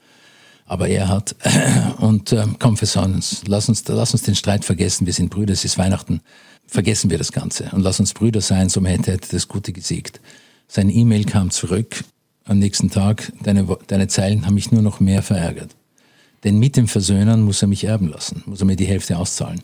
[0.65, 1.37] aber er hat.
[1.99, 5.53] Und äh, komm, versauen uns, lass uns, lass uns den Streit vergessen, wir sind Brüder,
[5.53, 6.23] es ist Weihnachten,
[6.67, 10.23] vergessen wir das Ganze und lass uns Brüder sein, so hätte, hätte das Gute gesiegt.
[10.69, 12.03] Sein E-Mail kam zurück
[12.45, 15.77] am nächsten Tag, deine, deine Zeilen haben mich nur noch mehr verärgert.
[16.45, 19.63] Denn mit dem Versöhnen muss er mich erben lassen, muss er mir die Hälfte auszahlen.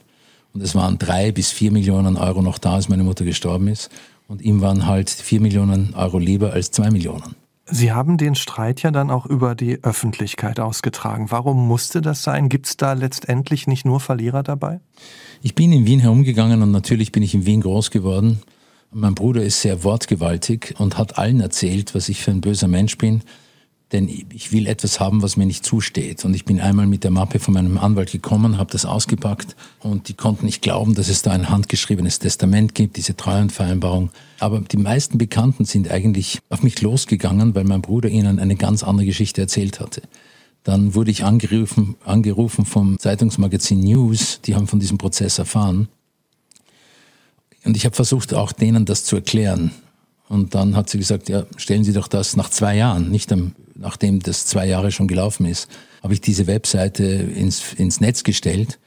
[0.54, 3.90] Und es waren drei bis vier Millionen Euro noch da, als meine Mutter gestorben ist.
[4.28, 7.36] Und ihm waren halt vier Millionen Euro lieber als zwei Millionen.
[7.64, 11.30] Sie haben den Streit ja dann auch über die Öffentlichkeit ausgetragen.
[11.30, 12.48] Warum musste das sein?
[12.48, 14.80] Gibt es da letztendlich nicht nur Verlierer dabei?
[15.42, 18.40] Ich bin in Wien herumgegangen und natürlich bin ich in Wien groß geworden.
[18.90, 22.98] Mein Bruder ist sehr wortgewaltig und hat allen erzählt, was ich für ein böser Mensch
[22.98, 23.22] bin
[23.92, 26.24] denn ich will etwas haben, was mir nicht zusteht.
[26.24, 30.08] Und ich bin einmal mit der Mappe von meinem Anwalt gekommen, habe das ausgepackt und
[30.08, 34.10] die konnten nicht glauben, dass es da ein handgeschriebenes Testament gibt, diese Treuhandvereinbarung.
[34.40, 38.82] Aber die meisten Bekannten sind eigentlich auf mich losgegangen, weil mein Bruder ihnen eine ganz
[38.82, 40.02] andere Geschichte erzählt hatte.
[40.64, 45.88] Dann wurde ich angerufen, angerufen vom Zeitungsmagazin News, die haben von diesem Prozess erfahren.
[47.64, 49.72] Und ich habe versucht, auch denen das zu erklären.
[50.28, 53.52] Und dann hat sie gesagt, ja, stellen Sie doch das nach zwei Jahren, nicht am
[53.74, 55.68] nachdem das zwei Jahre schon gelaufen ist,
[56.02, 58.78] habe ich diese Webseite ins, ins Netz gestellt,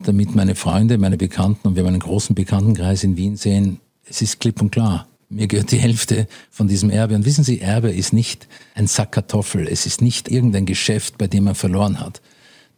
[0.00, 4.22] damit meine Freunde, meine Bekannten und wir haben einen großen Bekanntenkreis in Wien sehen, es
[4.22, 5.08] ist klipp und klar.
[5.30, 7.14] Mir gehört die Hälfte von diesem Erbe.
[7.14, 9.66] Und wissen Sie, Erbe ist nicht ein Sack Kartoffel.
[9.66, 12.20] Es ist nicht irgendein Geschäft, bei dem man verloren hat.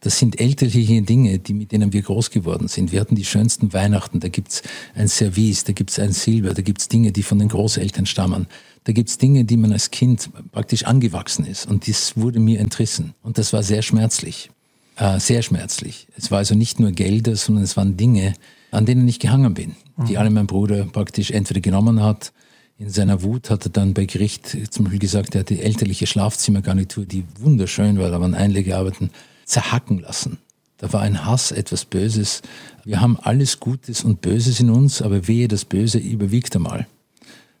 [0.01, 2.91] Das sind elterliche Dinge, die, mit denen wir groß geworden sind.
[2.91, 4.19] Wir hatten die schönsten Weihnachten.
[4.19, 4.61] Da gibt's
[4.95, 8.47] ein Service, da gibt's ein Silber, da gibt's Dinge, die von den Großeltern stammen.
[8.83, 11.65] Da gibt's Dinge, die man als Kind praktisch angewachsen ist.
[11.65, 13.13] Und das wurde mir entrissen.
[13.23, 14.51] Und das war sehr schmerzlich.
[14.97, 16.07] Äh, sehr schmerzlich.
[16.15, 18.33] Es war also nicht nur Gelder, sondern es waren Dinge,
[18.71, 19.75] an denen ich gehangen bin,
[20.07, 20.17] die mhm.
[20.17, 22.31] alle mein Bruder praktisch entweder genommen hat,
[22.79, 26.05] in seiner Wut hat er dann bei Gericht zum Beispiel gesagt, er hat die elterliche
[26.05, 29.09] Schlafzimmergarnitur, die wunderschön war, da waren Einlegearbeiten,
[29.47, 30.37] zerhacken lassen.
[30.77, 32.43] Da war ein Hass, etwas Böses.
[32.85, 36.85] Wir haben alles Gutes und Böses in uns, aber wehe, das Böse überwiegt einmal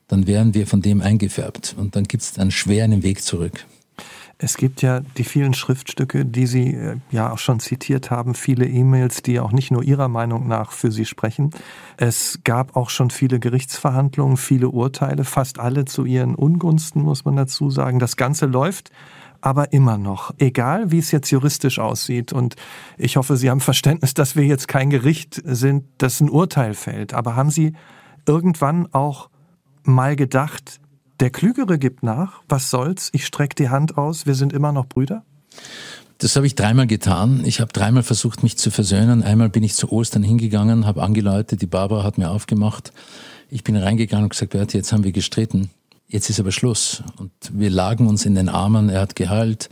[0.07, 1.75] dann wären wir von dem eingefärbt.
[1.77, 3.65] Und dann gibt es einen Weg zurück.
[4.39, 8.67] Es gibt ja die vielen Schriftstücke, die Sie äh, ja auch schon zitiert haben, viele
[8.67, 11.49] E-Mails, die auch nicht nur Ihrer Meinung nach für Sie sprechen.
[11.97, 17.35] Es gab auch schon viele Gerichtsverhandlungen, viele Urteile, fast alle zu Ihren Ungunsten, muss man
[17.35, 17.97] dazu sagen.
[17.97, 18.91] Das Ganze läuft
[19.47, 22.33] aber immer noch, egal wie es jetzt juristisch aussieht.
[22.33, 22.57] Und
[22.97, 27.13] ich hoffe, Sie haben Verständnis, dass wir jetzt kein Gericht sind, das ein Urteil fällt.
[27.13, 27.71] Aber haben Sie
[28.25, 29.29] irgendwann auch
[29.83, 30.81] mal gedacht,
[31.21, 34.85] der Klügere gibt nach, was soll's, ich strecke die Hand aus, wir sind immer noch
[34.85, 35.23] Brüder?
[36.17, 37.43] Das habe ich dreimal getan.
[37.45, 39.23] Ich habe dreimal versucht, mich zu versöhnen.
[39.23, 42.91] Einmal bin ich zu Ostern hingegangen, habe angeläutet, die Barbara hat mir aufgemacht.
[43.49, 45.69] Ich bin reingegangen und gesagt, Berti, jetzt haben wir gestritten.
[46.07, 47.03] Jetzt ist aber Schluss.
[47.17, 49.69] Und wir lagen uns in den Armen, er hat geheilt.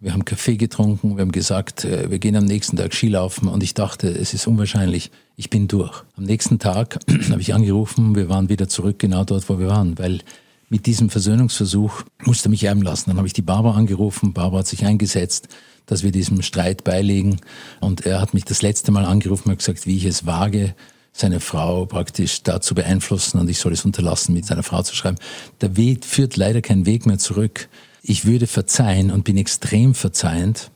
[0.00, 3.62] Wir haben Kaffee getrunken, wir haben gesagt, äh, wir gehen am nächsten Tag Skilaufen und
[3.62, 6.02] ich dachte, es ist unwahrscheinlich, ich bin durch.
[6.16, 6.98] Am nächsten Tag
[7.30, 10.20] habe ich angerufen, wir waren wieder zurück genau dort, wo wir waren, weil
[10.68, 13.10] mit diesem Versöhnungsversuch musste mich erben lassen.
[13.10, 15.48] Dann habe ich die Barbara angerufen, Barbara hat sich eingesetzt,
[15.86, 17.40] dass wir diesem Streit beilegen
[17.80, 20.74] und er hat mich das letzte Mal angerufen und gesagt, wie ich es wage,
[21.14, 25.16] seine Frau praktisch dazu beeinflussen und ich soll es unterlassen, mit seiner Frau zu schreiben.
[25.62, 27.68] Der Weg führt leider keinen Weg mehr zurück
[28.06, 30.70] ich würde verzeihen und bin extrem verzeihend,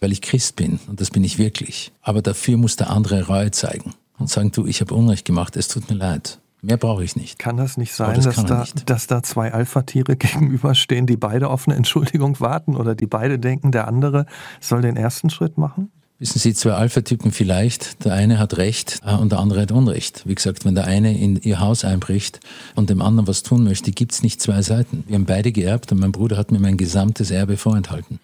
[0.00, 1.92] weil ich Christ bin und das bin ich wirklich.
[2.02, 5.68] Aber dafür muss der andere Reue zeigen und sagen, du, ich habe Unrecht gemacht, es
[5.68, 6.40] tut mir leid.
[6.60, 7.38] Mehr brauche ich nicht.
[7.38, 8.90] Kann das nicht sein, das dass, da, nicht.
[8.90, 13.70] dass da zwei Alpha-Tiere gegenüberstehen, die beide auf eine Entschuldigung warten oder die beide denken,
[13.70, 14.26] der andere
[14.60, 15.92] soll den ersten Schritt machen?
[16.22, 18.04] Wissen Sie, zwei Alpha-Typen vielleicht.
[18.04, 20.22] Der eine hat Recht äh, und der andere hat Unrecht.
[20.24, 22.38] Wie gesagt, wenn der eine in ihr Haus einbricht
[22.76, 25.02] und dem anderen was tun möchte, gibt's nicht zwei Seiten.
[25.08, 28.20] Wir haben beide geerbt und mein Bruder hat mir mein gesamtes Erbe vorenthalten.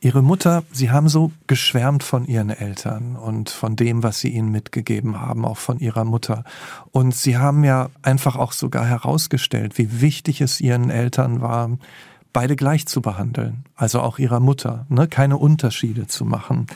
[0.00, 4.50] Ihre Mutter, Sie haben so geschwärmt von Ihren Eltern und von dem, was Sie ihnen
[4.50, 6.42] mitgegeben haben, auch von Ihrer Mutter.
[6.90, 11.70] Und Sie haben ja einfach auch sogar herausgestellt, wie wichtig es Ihren Eltern war,
[12.36, 15.08] beide gleich zu behandeln, also auch ihrer Mutter, ne?
[15.08, 16.66] keine Unterschiede zu machen.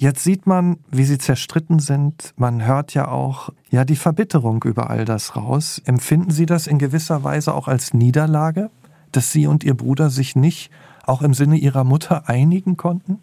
[0.00, 2.32] Jetzt sieht man, wie sie zerstritten sind.
[2.36, 5.82] Man hört ja auch, ja, die Verbitterung über all das raus.
[5.84, 8.70] Empfinden Sie das in gewisser Weise auch als Niederlage,
[9.10, 10.70] dass Sie und Ihr Bruder sich nicht
[11.04, 13.18] auch im Sinne Ihrer Mutter einigen konnten?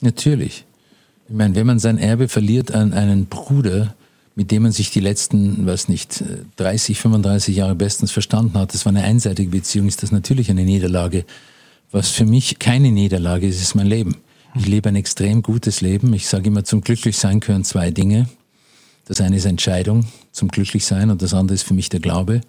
[0.00, 0.66] Natürlich.
[1.28, 3.94] Ich meine, wenn man sein Erbe verliert an einen Bruder,
[4.34, 6.24] mit dem man sich die letzten, was nicht,
[6.56, 10.64] 30, 35 Jahre bestens verstanden hat, das war eine einseitige Beziehung, ist das natürlich eine
[10.64, 11.24] Niederlage.
[11.92, 14.16] Was für mich keine Niederlage ist, ist mein Leben.
[14.58, 16.14] Ich lebe ein extrem gutes Leben.
[16.14, 18.26] Ich sage immer, zum Glücklichsein gehören zwei Dinge.
[19.04, 22.40] Das eine ist Entscheidung zum Glücklichsein und das andere ist für mich der Glaube.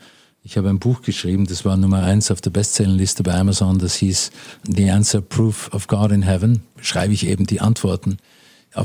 [0.42, 3.96] Ich habe ein Buch geschrieben, das war Nummer eins auf der Bestsellerliste bei Amazon, das
[3.96, 4.32] hieß
[4.64, 6.62] The Answer Proof of God in Heaven.
[6.82, 8.18] Schreibe ich eben die Antworten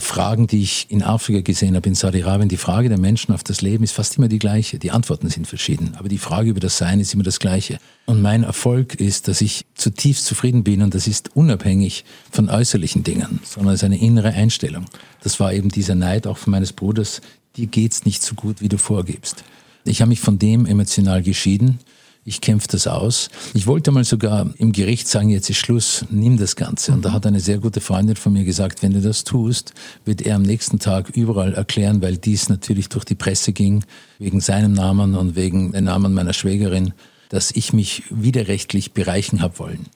[0.01, 3.61] Fragen, die ich in Afrika gesehen habe, in Saudi-Arabien, die Frage der Menschen auf das
[3.61, 4.79] Leben ist fast immer die gleiche.
[4.79, 7.79] Die Antworten sind verschieden, aber die Frage über das Sein ist immer das gleiche.
[8.07, 13.05] Und mein Erfolg ist, dass ich zutiefst zufrieden bin und das ist unabhängig von äußerlichen
[13.05, 14.87] Dingen, sondern es ist eine innere Einstellung.
[15.23, 17.21] Das war eben dieser Neid auch von meines Bruders,
[17.57, 19.45] dir geht's nicht so gut, wie du vorgibst.
[19.85, 21.81] Ich habe mich von dem emotional geschieden
[22.25, 23.31] ich kämpfe das aus.
[23.53, 26.93] Ich wollte mal sogar im Gericht sagen, jetzt ist Schluss, nimm das Ganze.
[26.93, 30.23] Und da hat eine sehr gute Freundin von mir gesagt, wenn du das tust, wird
[30.23, 33.85] er am nächsten Tag überall erklären, weil dies natürlich durch die Presse ging,
[34.19, 36.93] wegen seinem Namen und wegen dem Namen meiner Schwägerin,
[37.29, 39.87] dass ich mich widerrechtlich bereichen habe wollen.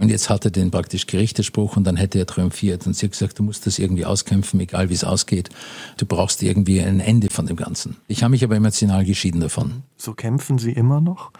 [0.00, 2.86] Und jetzt hat er den praktisch Gerichtsspruch und dann hätte er triumphiert.
[2.86, 5.50] Und sie hat gesagt, du musst das irgendwie auskämpfen, egal wie es ausgeht.
[5.98, 7.96] Du brauchst irgendwie ein Ende von dem Ganzen.
[8.08, 9.82] Ich habe mich aber emotional geschieden davon.
[9.98, 11.32] So kämpfen Sie immer noch?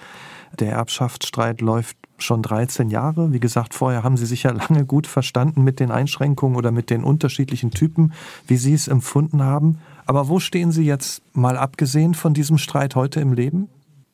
[0.58, 3.32] Der Erbschaftsstreit läuft schon 13 Jahre.
[3.32, 6.90] Wie gesagt, vorher haben Sie sich ja lange gut verstanden mit den Einschränkungen oder mit
[6.90, 8.12] den unterschiedlichen Typen,
[8.46, 9.78] wie Sie es empfunden haben.
[10.06, 13.68] Aber wo stehen Sie jetzt mal abgesehen von diesem Streit heute im Leben?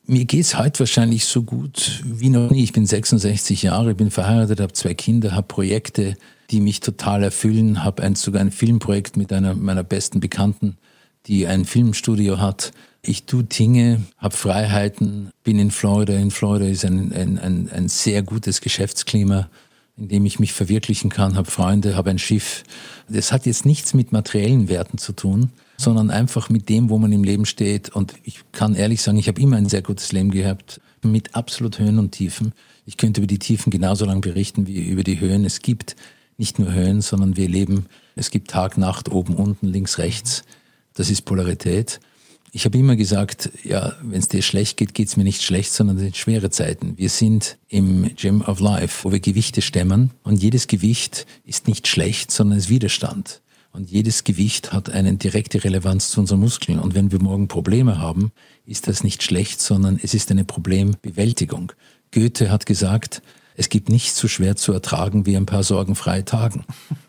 [0.08, 2.62] Mir geht's heute wahrscheinlich so gut wie noch nie.
[2.62, 6.16] Ich bin 66 Jahre, bin verheiratet, habe zwei Kinder, habe Projekte,
[6.50, 10.76] die mich total erfüllen, habe sogar ein Filmprojekt mit einer meiner besten Bekannten,
[11.26, 12.70] die ein Filmstudio hat.
[13.08, 16.12] Ich tue Dinge, habe Freiheiten, bin in Florida.
[16.14, 19.48] In Florida ist ein, ein, ein, ein sehr gutes Geschäftsklima,
[19.96, 22.64] in dem ich mich verwirklichen kann, habe Freunde, habe ein Schiff.
[23.08, 27.12] Das hat jetzt nichts mit materiellen Werten zu tun, sondern einfach mit dem, wo man
[27.12, 27.90] im Leben steht.
[27.90, 31.78] Und ich kann ehrlich sagen, ich habe immer ein sehr gutes Leben gehabt, mit absolut
[31.78, 32.54] Höhen und Tiefen.
[32.86, 35.44] Ich könnte über die Tiefen genauso lang berichten wie über die Höhen.
[35.44, 35.94] Es gibt
[36.38, 40.42] nicht nur Höhen, sondern wir leben, es gibt Tag, Nacht, oben, unten, links, rechts.
[40.94, 42.00] Das ist Polarität.
[42.52, 45.72] Ich habe immer gesagt, ja, wenn es dir schlecht geht, geht es mir nicht schlecht,
[45.72, 46.96] sondern es sind schwere Zeiten.
[46.96, 51.86] Wir sind im Gym of Life, wo wir Gewichte stemmen und jedes Gewicht ist nicht
[51.86, 53.42] schlecht, sondern ist Widerstand.
[53.72, 56.78] Und jedes Gewicht hat eine direkte Relevanz zu unseren Muskeln.
[56.78, 58.32] Und wenn wir morgen Probleme haben,
[58.64, 61.72] ist das nicht schlecht, sondern es ist eine Problembewältigung.
[62.10, 63.20] Goethe hat gesagt,
[63.56, 66.64] es gibt nichts so schwer zu ertragen wie ein paar sorgenfreie Tagen.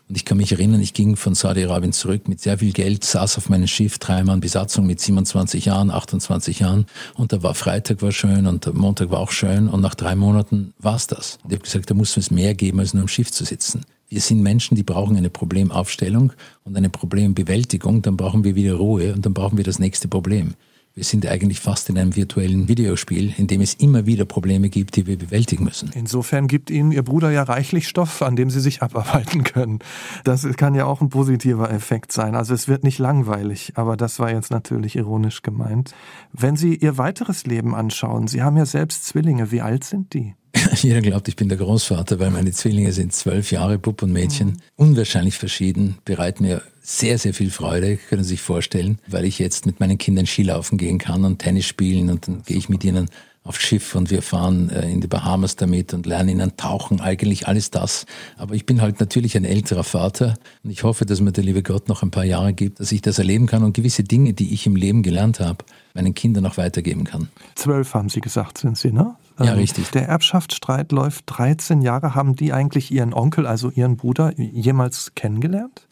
[0.08, 3.36] Und ich kann mich erinnern, ich ging von Saudi-Arabien zurück mit sehr viel Geld, saß
[3.36, 6.86] auf meinem Schiff, drei Mann Besatzung mit 27 Jahren, 28 Jahren.
[7.14, 9.68] Und da war Freitag war schön und Montag war auch schön.
[9.68, 11.38] Und nach drei Monaten war's das.
[11.44, 13.82] Und ich habe gesagt, da muss es mehr geben, als nur am Schiff zu sitzen.
[14.08, 16.32] Wir sind Menschen, die brauchen eine Problemaufstellung
[16.64, 18.00] und eine Problembewältigung.
[18.00, 20.54] Dann brauchen wir wieder Ruhe und dann brauchen wir das nächste Problem.
[20.98, 24.96] Wir sind eigentlich fast in einem virtuellen Videospiel, in dem es immer wieder Probleme gibt,
[24.96, 25.92] die wir bewältigen müssen.
[25.94, 29.78] Insofern gibt Ihnen Ihr Bruder ja reichlich Stoff, an dem Sie sich abarbeiten können.
[30.24, 32.34] Das kann ja auch ein positiver Effekt sein.
[32.34, 35.94] Also es wird nicht langweilig, aber das war jetzt natürlich ironisch gemeint.
[36.32, 39.52] Wenn Sie Ihr weiteres Leben anschauen, Sie haben ja selbst Zwillinge.
[39.52, 40.34] Wie alt sind die?
[40.82, 44.48] Jeder glaubt, ich bin der Großvater, weil meine Zwillinge sind zwölf Jahre, Bub und Mädchen.
[44.48, 44.56] Mhm.
[44.76, 49.66] Unwahrscheinlich verschieden, bereiten mir sehr, sehr viel Freude, können Sie sich vorstellen, weil ich jetzt
[49.66, 53.10] mit meinen Kindern Skilaufen gehen kann und Tennis spielen und dann gehe ich mit ihnen
[53.48, 57.48] aufs Schiff und wir fahren äh, in die Bahamas damit und lernen ihnen tauchen, eigentlich
[57.48, 58.04] alles das.
[58.36, 61.62] Aber ich bin halt natürlich ein älterer Vater und ich hoffe, dass mir der liebe
[61.62, 64.52] Gott noch ein paar Jahre gibt, dass ich das erleben kann und gewisse Dinge, die
[64.52, 67.28] ich im Leben gelernt habe, meinen Kindern noch weitergeben kann.
[67.54, 69.16] Zwölf haben Sie gesagt, sind Sie, ne?
[69.38, 69.90] Ja, ähm, richtig.
[69.90, 72.14] Der Erbschaftsstreit läuft 13 Jahre.
[72.14, 75.82] Haben die eigentlich Ihren Onkel, also Ihren Bruder, jemals kennengelernt?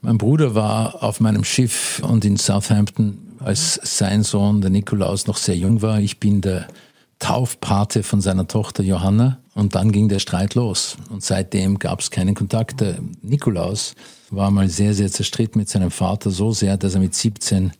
[0.00, 5.36] Mein Bruder war auf meinem Schiff und in Southampton, als sein Sohn, der Nikolaus, noch
[5.36, 6.00] sehr jung war.
[6.00, 6.66] Ich bin der
[7.18, 10.96] Taufpate von seiner Tochter Johanna und dann ging der Streit los.
[11.10, 12.84] Und seitdem gab es keinen Kontakt.
[13.22, 13.94] Nikolaus
[14.30, 17.72] war mal sehr, sehr zerstritten mit seinem Vater, so sehr, dass er mit 17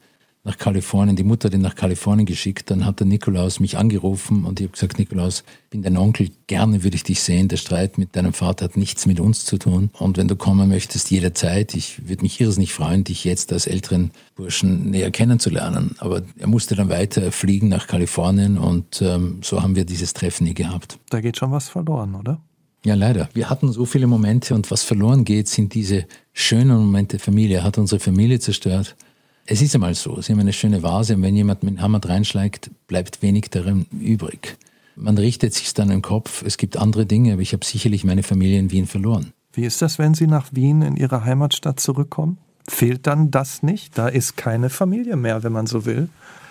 [0.45, 4.45] nach Kalifornien, die Mutter hat ihn nach Kalifornien geschickt, dann hat der Nikolaus mich angerufen
[4.45, 7.57] und ich habe gesagt, Nikolaus, ich bin dein Onkel, gerne würde ich dich sehen, der
[7.57, 11.11] Streit mit deinem Vater hat nichts mit uns zu tun und wenn du kommen möchtest,
[11.11, 15.97] jederzeit, ich würde mich irrsinnig freuen, dich jetzt als älteren Burschen näher kennenzulernen.
[15.99, 20.45] Aber er musste dann weiter fliegen nach Kalifornien und ähm, so haben wir dieses Treffen
[20.45, 20.99] nie gehabt.
[21.11, 22.41] Da geht schon was verloren, oder?
[22.85, 23.29] Ja, leider.
[23.35, 27.59] Wir hatten so viele Momente und was verloren geht, sind diese schönen Momente Familie.
[27.59, 28.97] Er hat unsere Familie zerstört.
[29.51, 32.05] Es ist einmal so, sie haben eine schöne Vase und wenn jemand mit dem Hammer
[32.05, 34.59] reinschlägt, bleibt wenig darin übrig.
[34.95, 38.23] Man richtet sich dann im Kopf, es gibt andere Dinge, aber ich habe sicherlich meine
[38.23, 39.33] Familie in Wien verloren.
[39.55, 42.37] Wie ist das, wenn Sie nach Wien in Ihre Heimatstadt zurückkommen?
[42.69, 43.97] Fehlt dann das nicht?
[43.97, 46.11] Da ist keine Familie mehr, wenn man so will.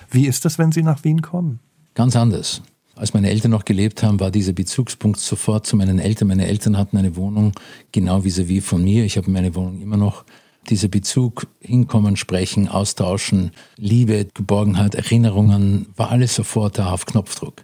[0.09, 1.59] Wie ist das, wenn Sie nach Wien kommen?
[1.93, 2.63] Ganz anders.
[2.95, 6.29] Als meine Eltern noch gelebt haben, war dieser Bezugspunkt sofort zu meinen Eltern.
[6.29, 7.51] Meine Eltern hatten eine Wohnung
[7.91, 9.05] genau vis-à-vis -vis von mir.
[9.05, 10.25] Ich habe meine Wohnung immer noch.
[10.69, 17.63] Dieser Bezug, hinkommen, sprechen, austauschen, Liebe, Geborgenheit, Erinnerungen, war alles sofort da auf Knopfdruck.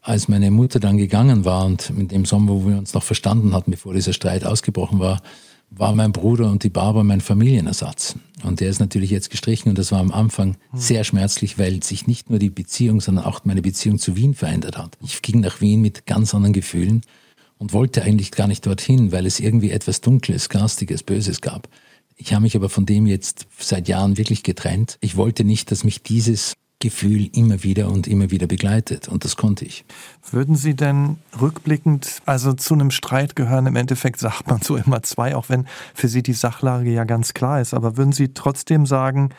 [0.00, 3.52] Als meine Mutter dann gegangen war und in dem Sommer, wo wir uns noch verstanden
[3.52, 5.20] hatten, bevor dieser Streit ausgebrochen war,
[5.70, 8.14] war mein Bruder und die Barbara mein Familienersatz.
[8.44, 12.06] Und der ist natürlich jetzt gestrichen und das war am Anfang sehr schmerzlich, weil sich
[12.06, 14.96] nicht nur die Beziehung, sondern auch meine Beziehung zu Wien verändert hat.
[15.02, 17.02] Ich ging nach Wien mit ganz anderen Gefühlen
[17.58, 21.68] und wollte eigentlich gar nicht dorthin, weil es irgendwie etwas Dunkles, Garstiges, Böses gab.
[22.16, 24.98] Ich habe mich aber von dem jetzt seit Jahren wirklich getrennt.
[25.00, 29.08] Ich wollte nicht, dass mich dieses Gefühl immer wieder und immer wieder begleitet.
[29.08, 29.84] Und das konnte ich.
[30.30, 35.02] Würden Sie denn rückblickend, also zu einem Streit gehören, im Endeffekt sagt man so immer
[35.02, 38.84] zwei, auch wenn für Sie die Sachlage ja ganz klar ist, aber würden Sie trotzdem
[38.84, 39.30] sagen,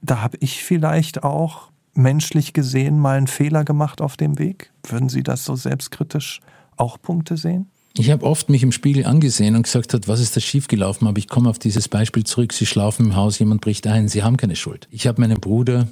[0.00, 4.70] da habe ich vielleicht auch menschlich gesehen mal einen Fehler gemacht auf dem Weg?
[4.86, 6.40] Würden Sie das so selbstkritisch
[6.76, 7.70] auch Punkte sehen?
[7.98, 11.08] Ich habe oft mich im Spiegel angesehen und gesagt hat, was ist da schiefgelaufen?
[11.08, 12.52] Aber ich komme auf dieses Beispiel zurück.
[12.52, 14.86] Sie schlafen im Haus, jemand bricht ein, Sie haben keine Schuld.
[14.92, 15.88] Ich habe meinen Bruder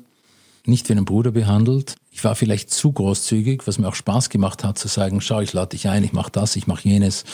[0.64, 1.96] nicht wie einen Bruder behandelt.
[2.12, 5.52] Ich war vielleicht zu großzügig, was mir auch Spaß gemacht hat, zu sagen, schau, ich
[5.52, 7.24] lade dich ein, ich mache das, ich mache jenes.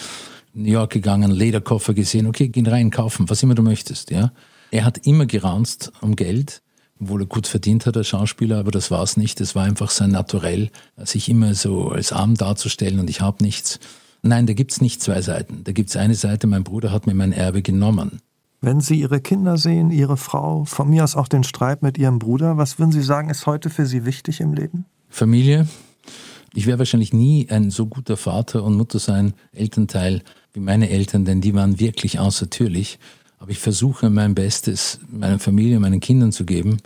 [0.54, 4.32] New York gegangen, Lederkoffer gesehen, okay, geh rein, kaufen, was immer du möchtest, ja.
[4.70, 6.62] Er hat immer geranzt um Geld,
[6.98, 9.38] obwohl er gut verdient hat als Schauspieler, aber das war es nicht.
[9.42, 13.78] Es war einfach sein Naturell, sich immer so als arm darzustellen und ich habe nichts.
[14.22, 15.64] Nein, da gibt's nicht zwei Seiten.
[15.64, 18.20] Da gibt's eine Seite, mein Bruder hat mir mein Erbe genommen.
[18.60, 22.20] Wenn Sie Ihre Kinder sehen, Ihre Frau, von mir aus auch den Streit mit Ihrem
[22.20, 24.84] Bruder, was würden Sie sagen, ist heute für Sie wichtig im Leben?
[25.08, 25.66] Familie.
[26.54, 31.24] Ich werde wahrscheinlich nie ein so guter Vater und Mutter sein, Elternteil wie meine Eltern,
[31.24, 33.00] denn die waren wirklich außertürlich.
[33.38, 36.76] Aber ich versuche mein Bestes meiner Familie, meinen Kindern zu geben.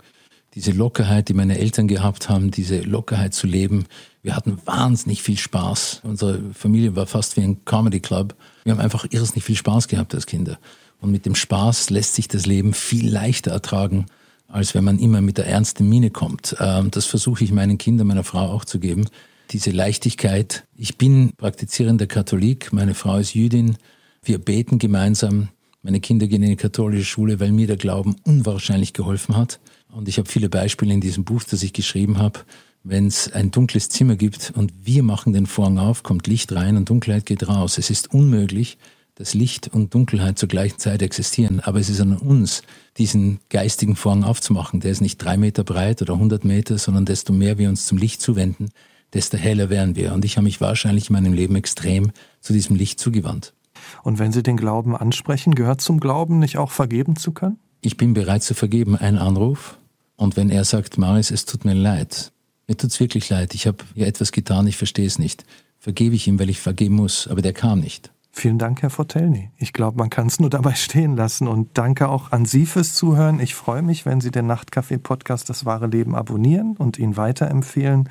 [0.55, 3.85] Diese Lockerheit, die meine Eltern gehabt haben, diese Lockerheit zu leben.
[4.27, 6.01] Wir hatten wahnsinnig viel Spaß.
[6.03, 8.35] Unsere Familie war fast wie ein Comedy Club.
[8.65, 10.59] Wir haben einfach irrsinnig viel Spaß gehabt als Kinder.
[10.99, 14.07] Und mit dem Spaß lässt sich das Leben viel leichter ertragen,
[14.49, 16.57] als wenn man immer mit der ernsten Miene kommt.
[16.59, 19.07] Ähm, das versuche ich meinen Kindern, meiner Frau auch zu geben.
[19.51, 20.65] Diese Leichtigkeit.
[20.75, 23.77] Ich bin praktizierender Katholik, meine Frau ist Jüdin.
[24.21, 25.47] Wir beten gemeinsam.
[25.83, 29.61] Meine Kinder gehen in die katholische Schule, weil mir der Glauben unwahrscheinlich geholfen hat.
[29.89, 32.41] Und ich habe viele Beispiele in diesem Buch, das ich geschrieben habe.
[32.89, 36.77] Wenn es ein dunkles Zimmer gibt und wir machen den Vorhang auf, kommt Licht rein
[36.77, 37.77] und Dunkelheit geht raus.
[37.77, 38.77] Es ist unmöglich,
[39.15, 41.59] dass Licht und Dunkelheit zur gleichen Zeit existieren.
[41.59, 42.61] Aber es ist an uns,
[42.97, 44.79] diesen geistigen Vorhang aufzumachen.
[44.79, 47.97] Der ist nicht drei Meter breit oder 100 Meter, sondern desto mehr wir uns zum
[47.97, 48.69] Licht zuwenden,
[49.11, 50.13] desto heller werden wir.
[50.13, 53.53] Und ich habe mich wahrscheinlich in meinem Leben extrem zu diesem Licht zugewandt.
[54.01, 57.59] Und wenn Sie den Glauben ansprechen, gehört zum Glauben nicht auch vergeben zu können?
[57.81, 59.77] Ich bin bereit zu vergeben, ein Anruf.
[60.15, 62.31] Und wenn er sagt, Maris, es tut mir leid,
[62.67, 65.45] mir tut's wirklich leid, ich habe hier etwas getan, ich verstehe es nicht,
[65.79, 68.11] vergebe ich ihm, weil ich vergeben muss, aber der kam nicht.
[68.31, 69.49] Vielen Dank, Herr Fortelny.
[69.57, 71.47] Ich glaube, man kann es nur dabei stehen lassen.
[71.47, 73.39] Und danke auch an Sie fürs Zuhören.
[73.39, 78.09] Ich freue mich, wenn Sie den Nachtcafé-Podcast Das wahre Leben abonnieren und ihn weiterempfehlen.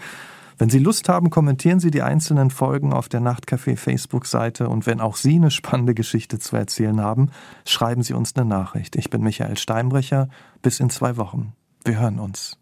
[0.59, 4.69] Wenn Sie Lust haben, kommentieren Sie die einzelnen Folgen auf der Nachtcafé Facebook-Seite.
[4.69, 7.31] Und wenn auch Sie eine spannende Geschichte zu erzählen haben,
[7.65, 8.97] schreiben Sie uns eine Nachricht.
[8.97, 10.29] Ich bin Michael Steinbrecher.
[10.61, 11.53] Bis in zwei Wochen.
[11.85, 12.59] Wir hören uns.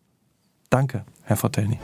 [0.69, 1.79] Danke, Herr Fortelny.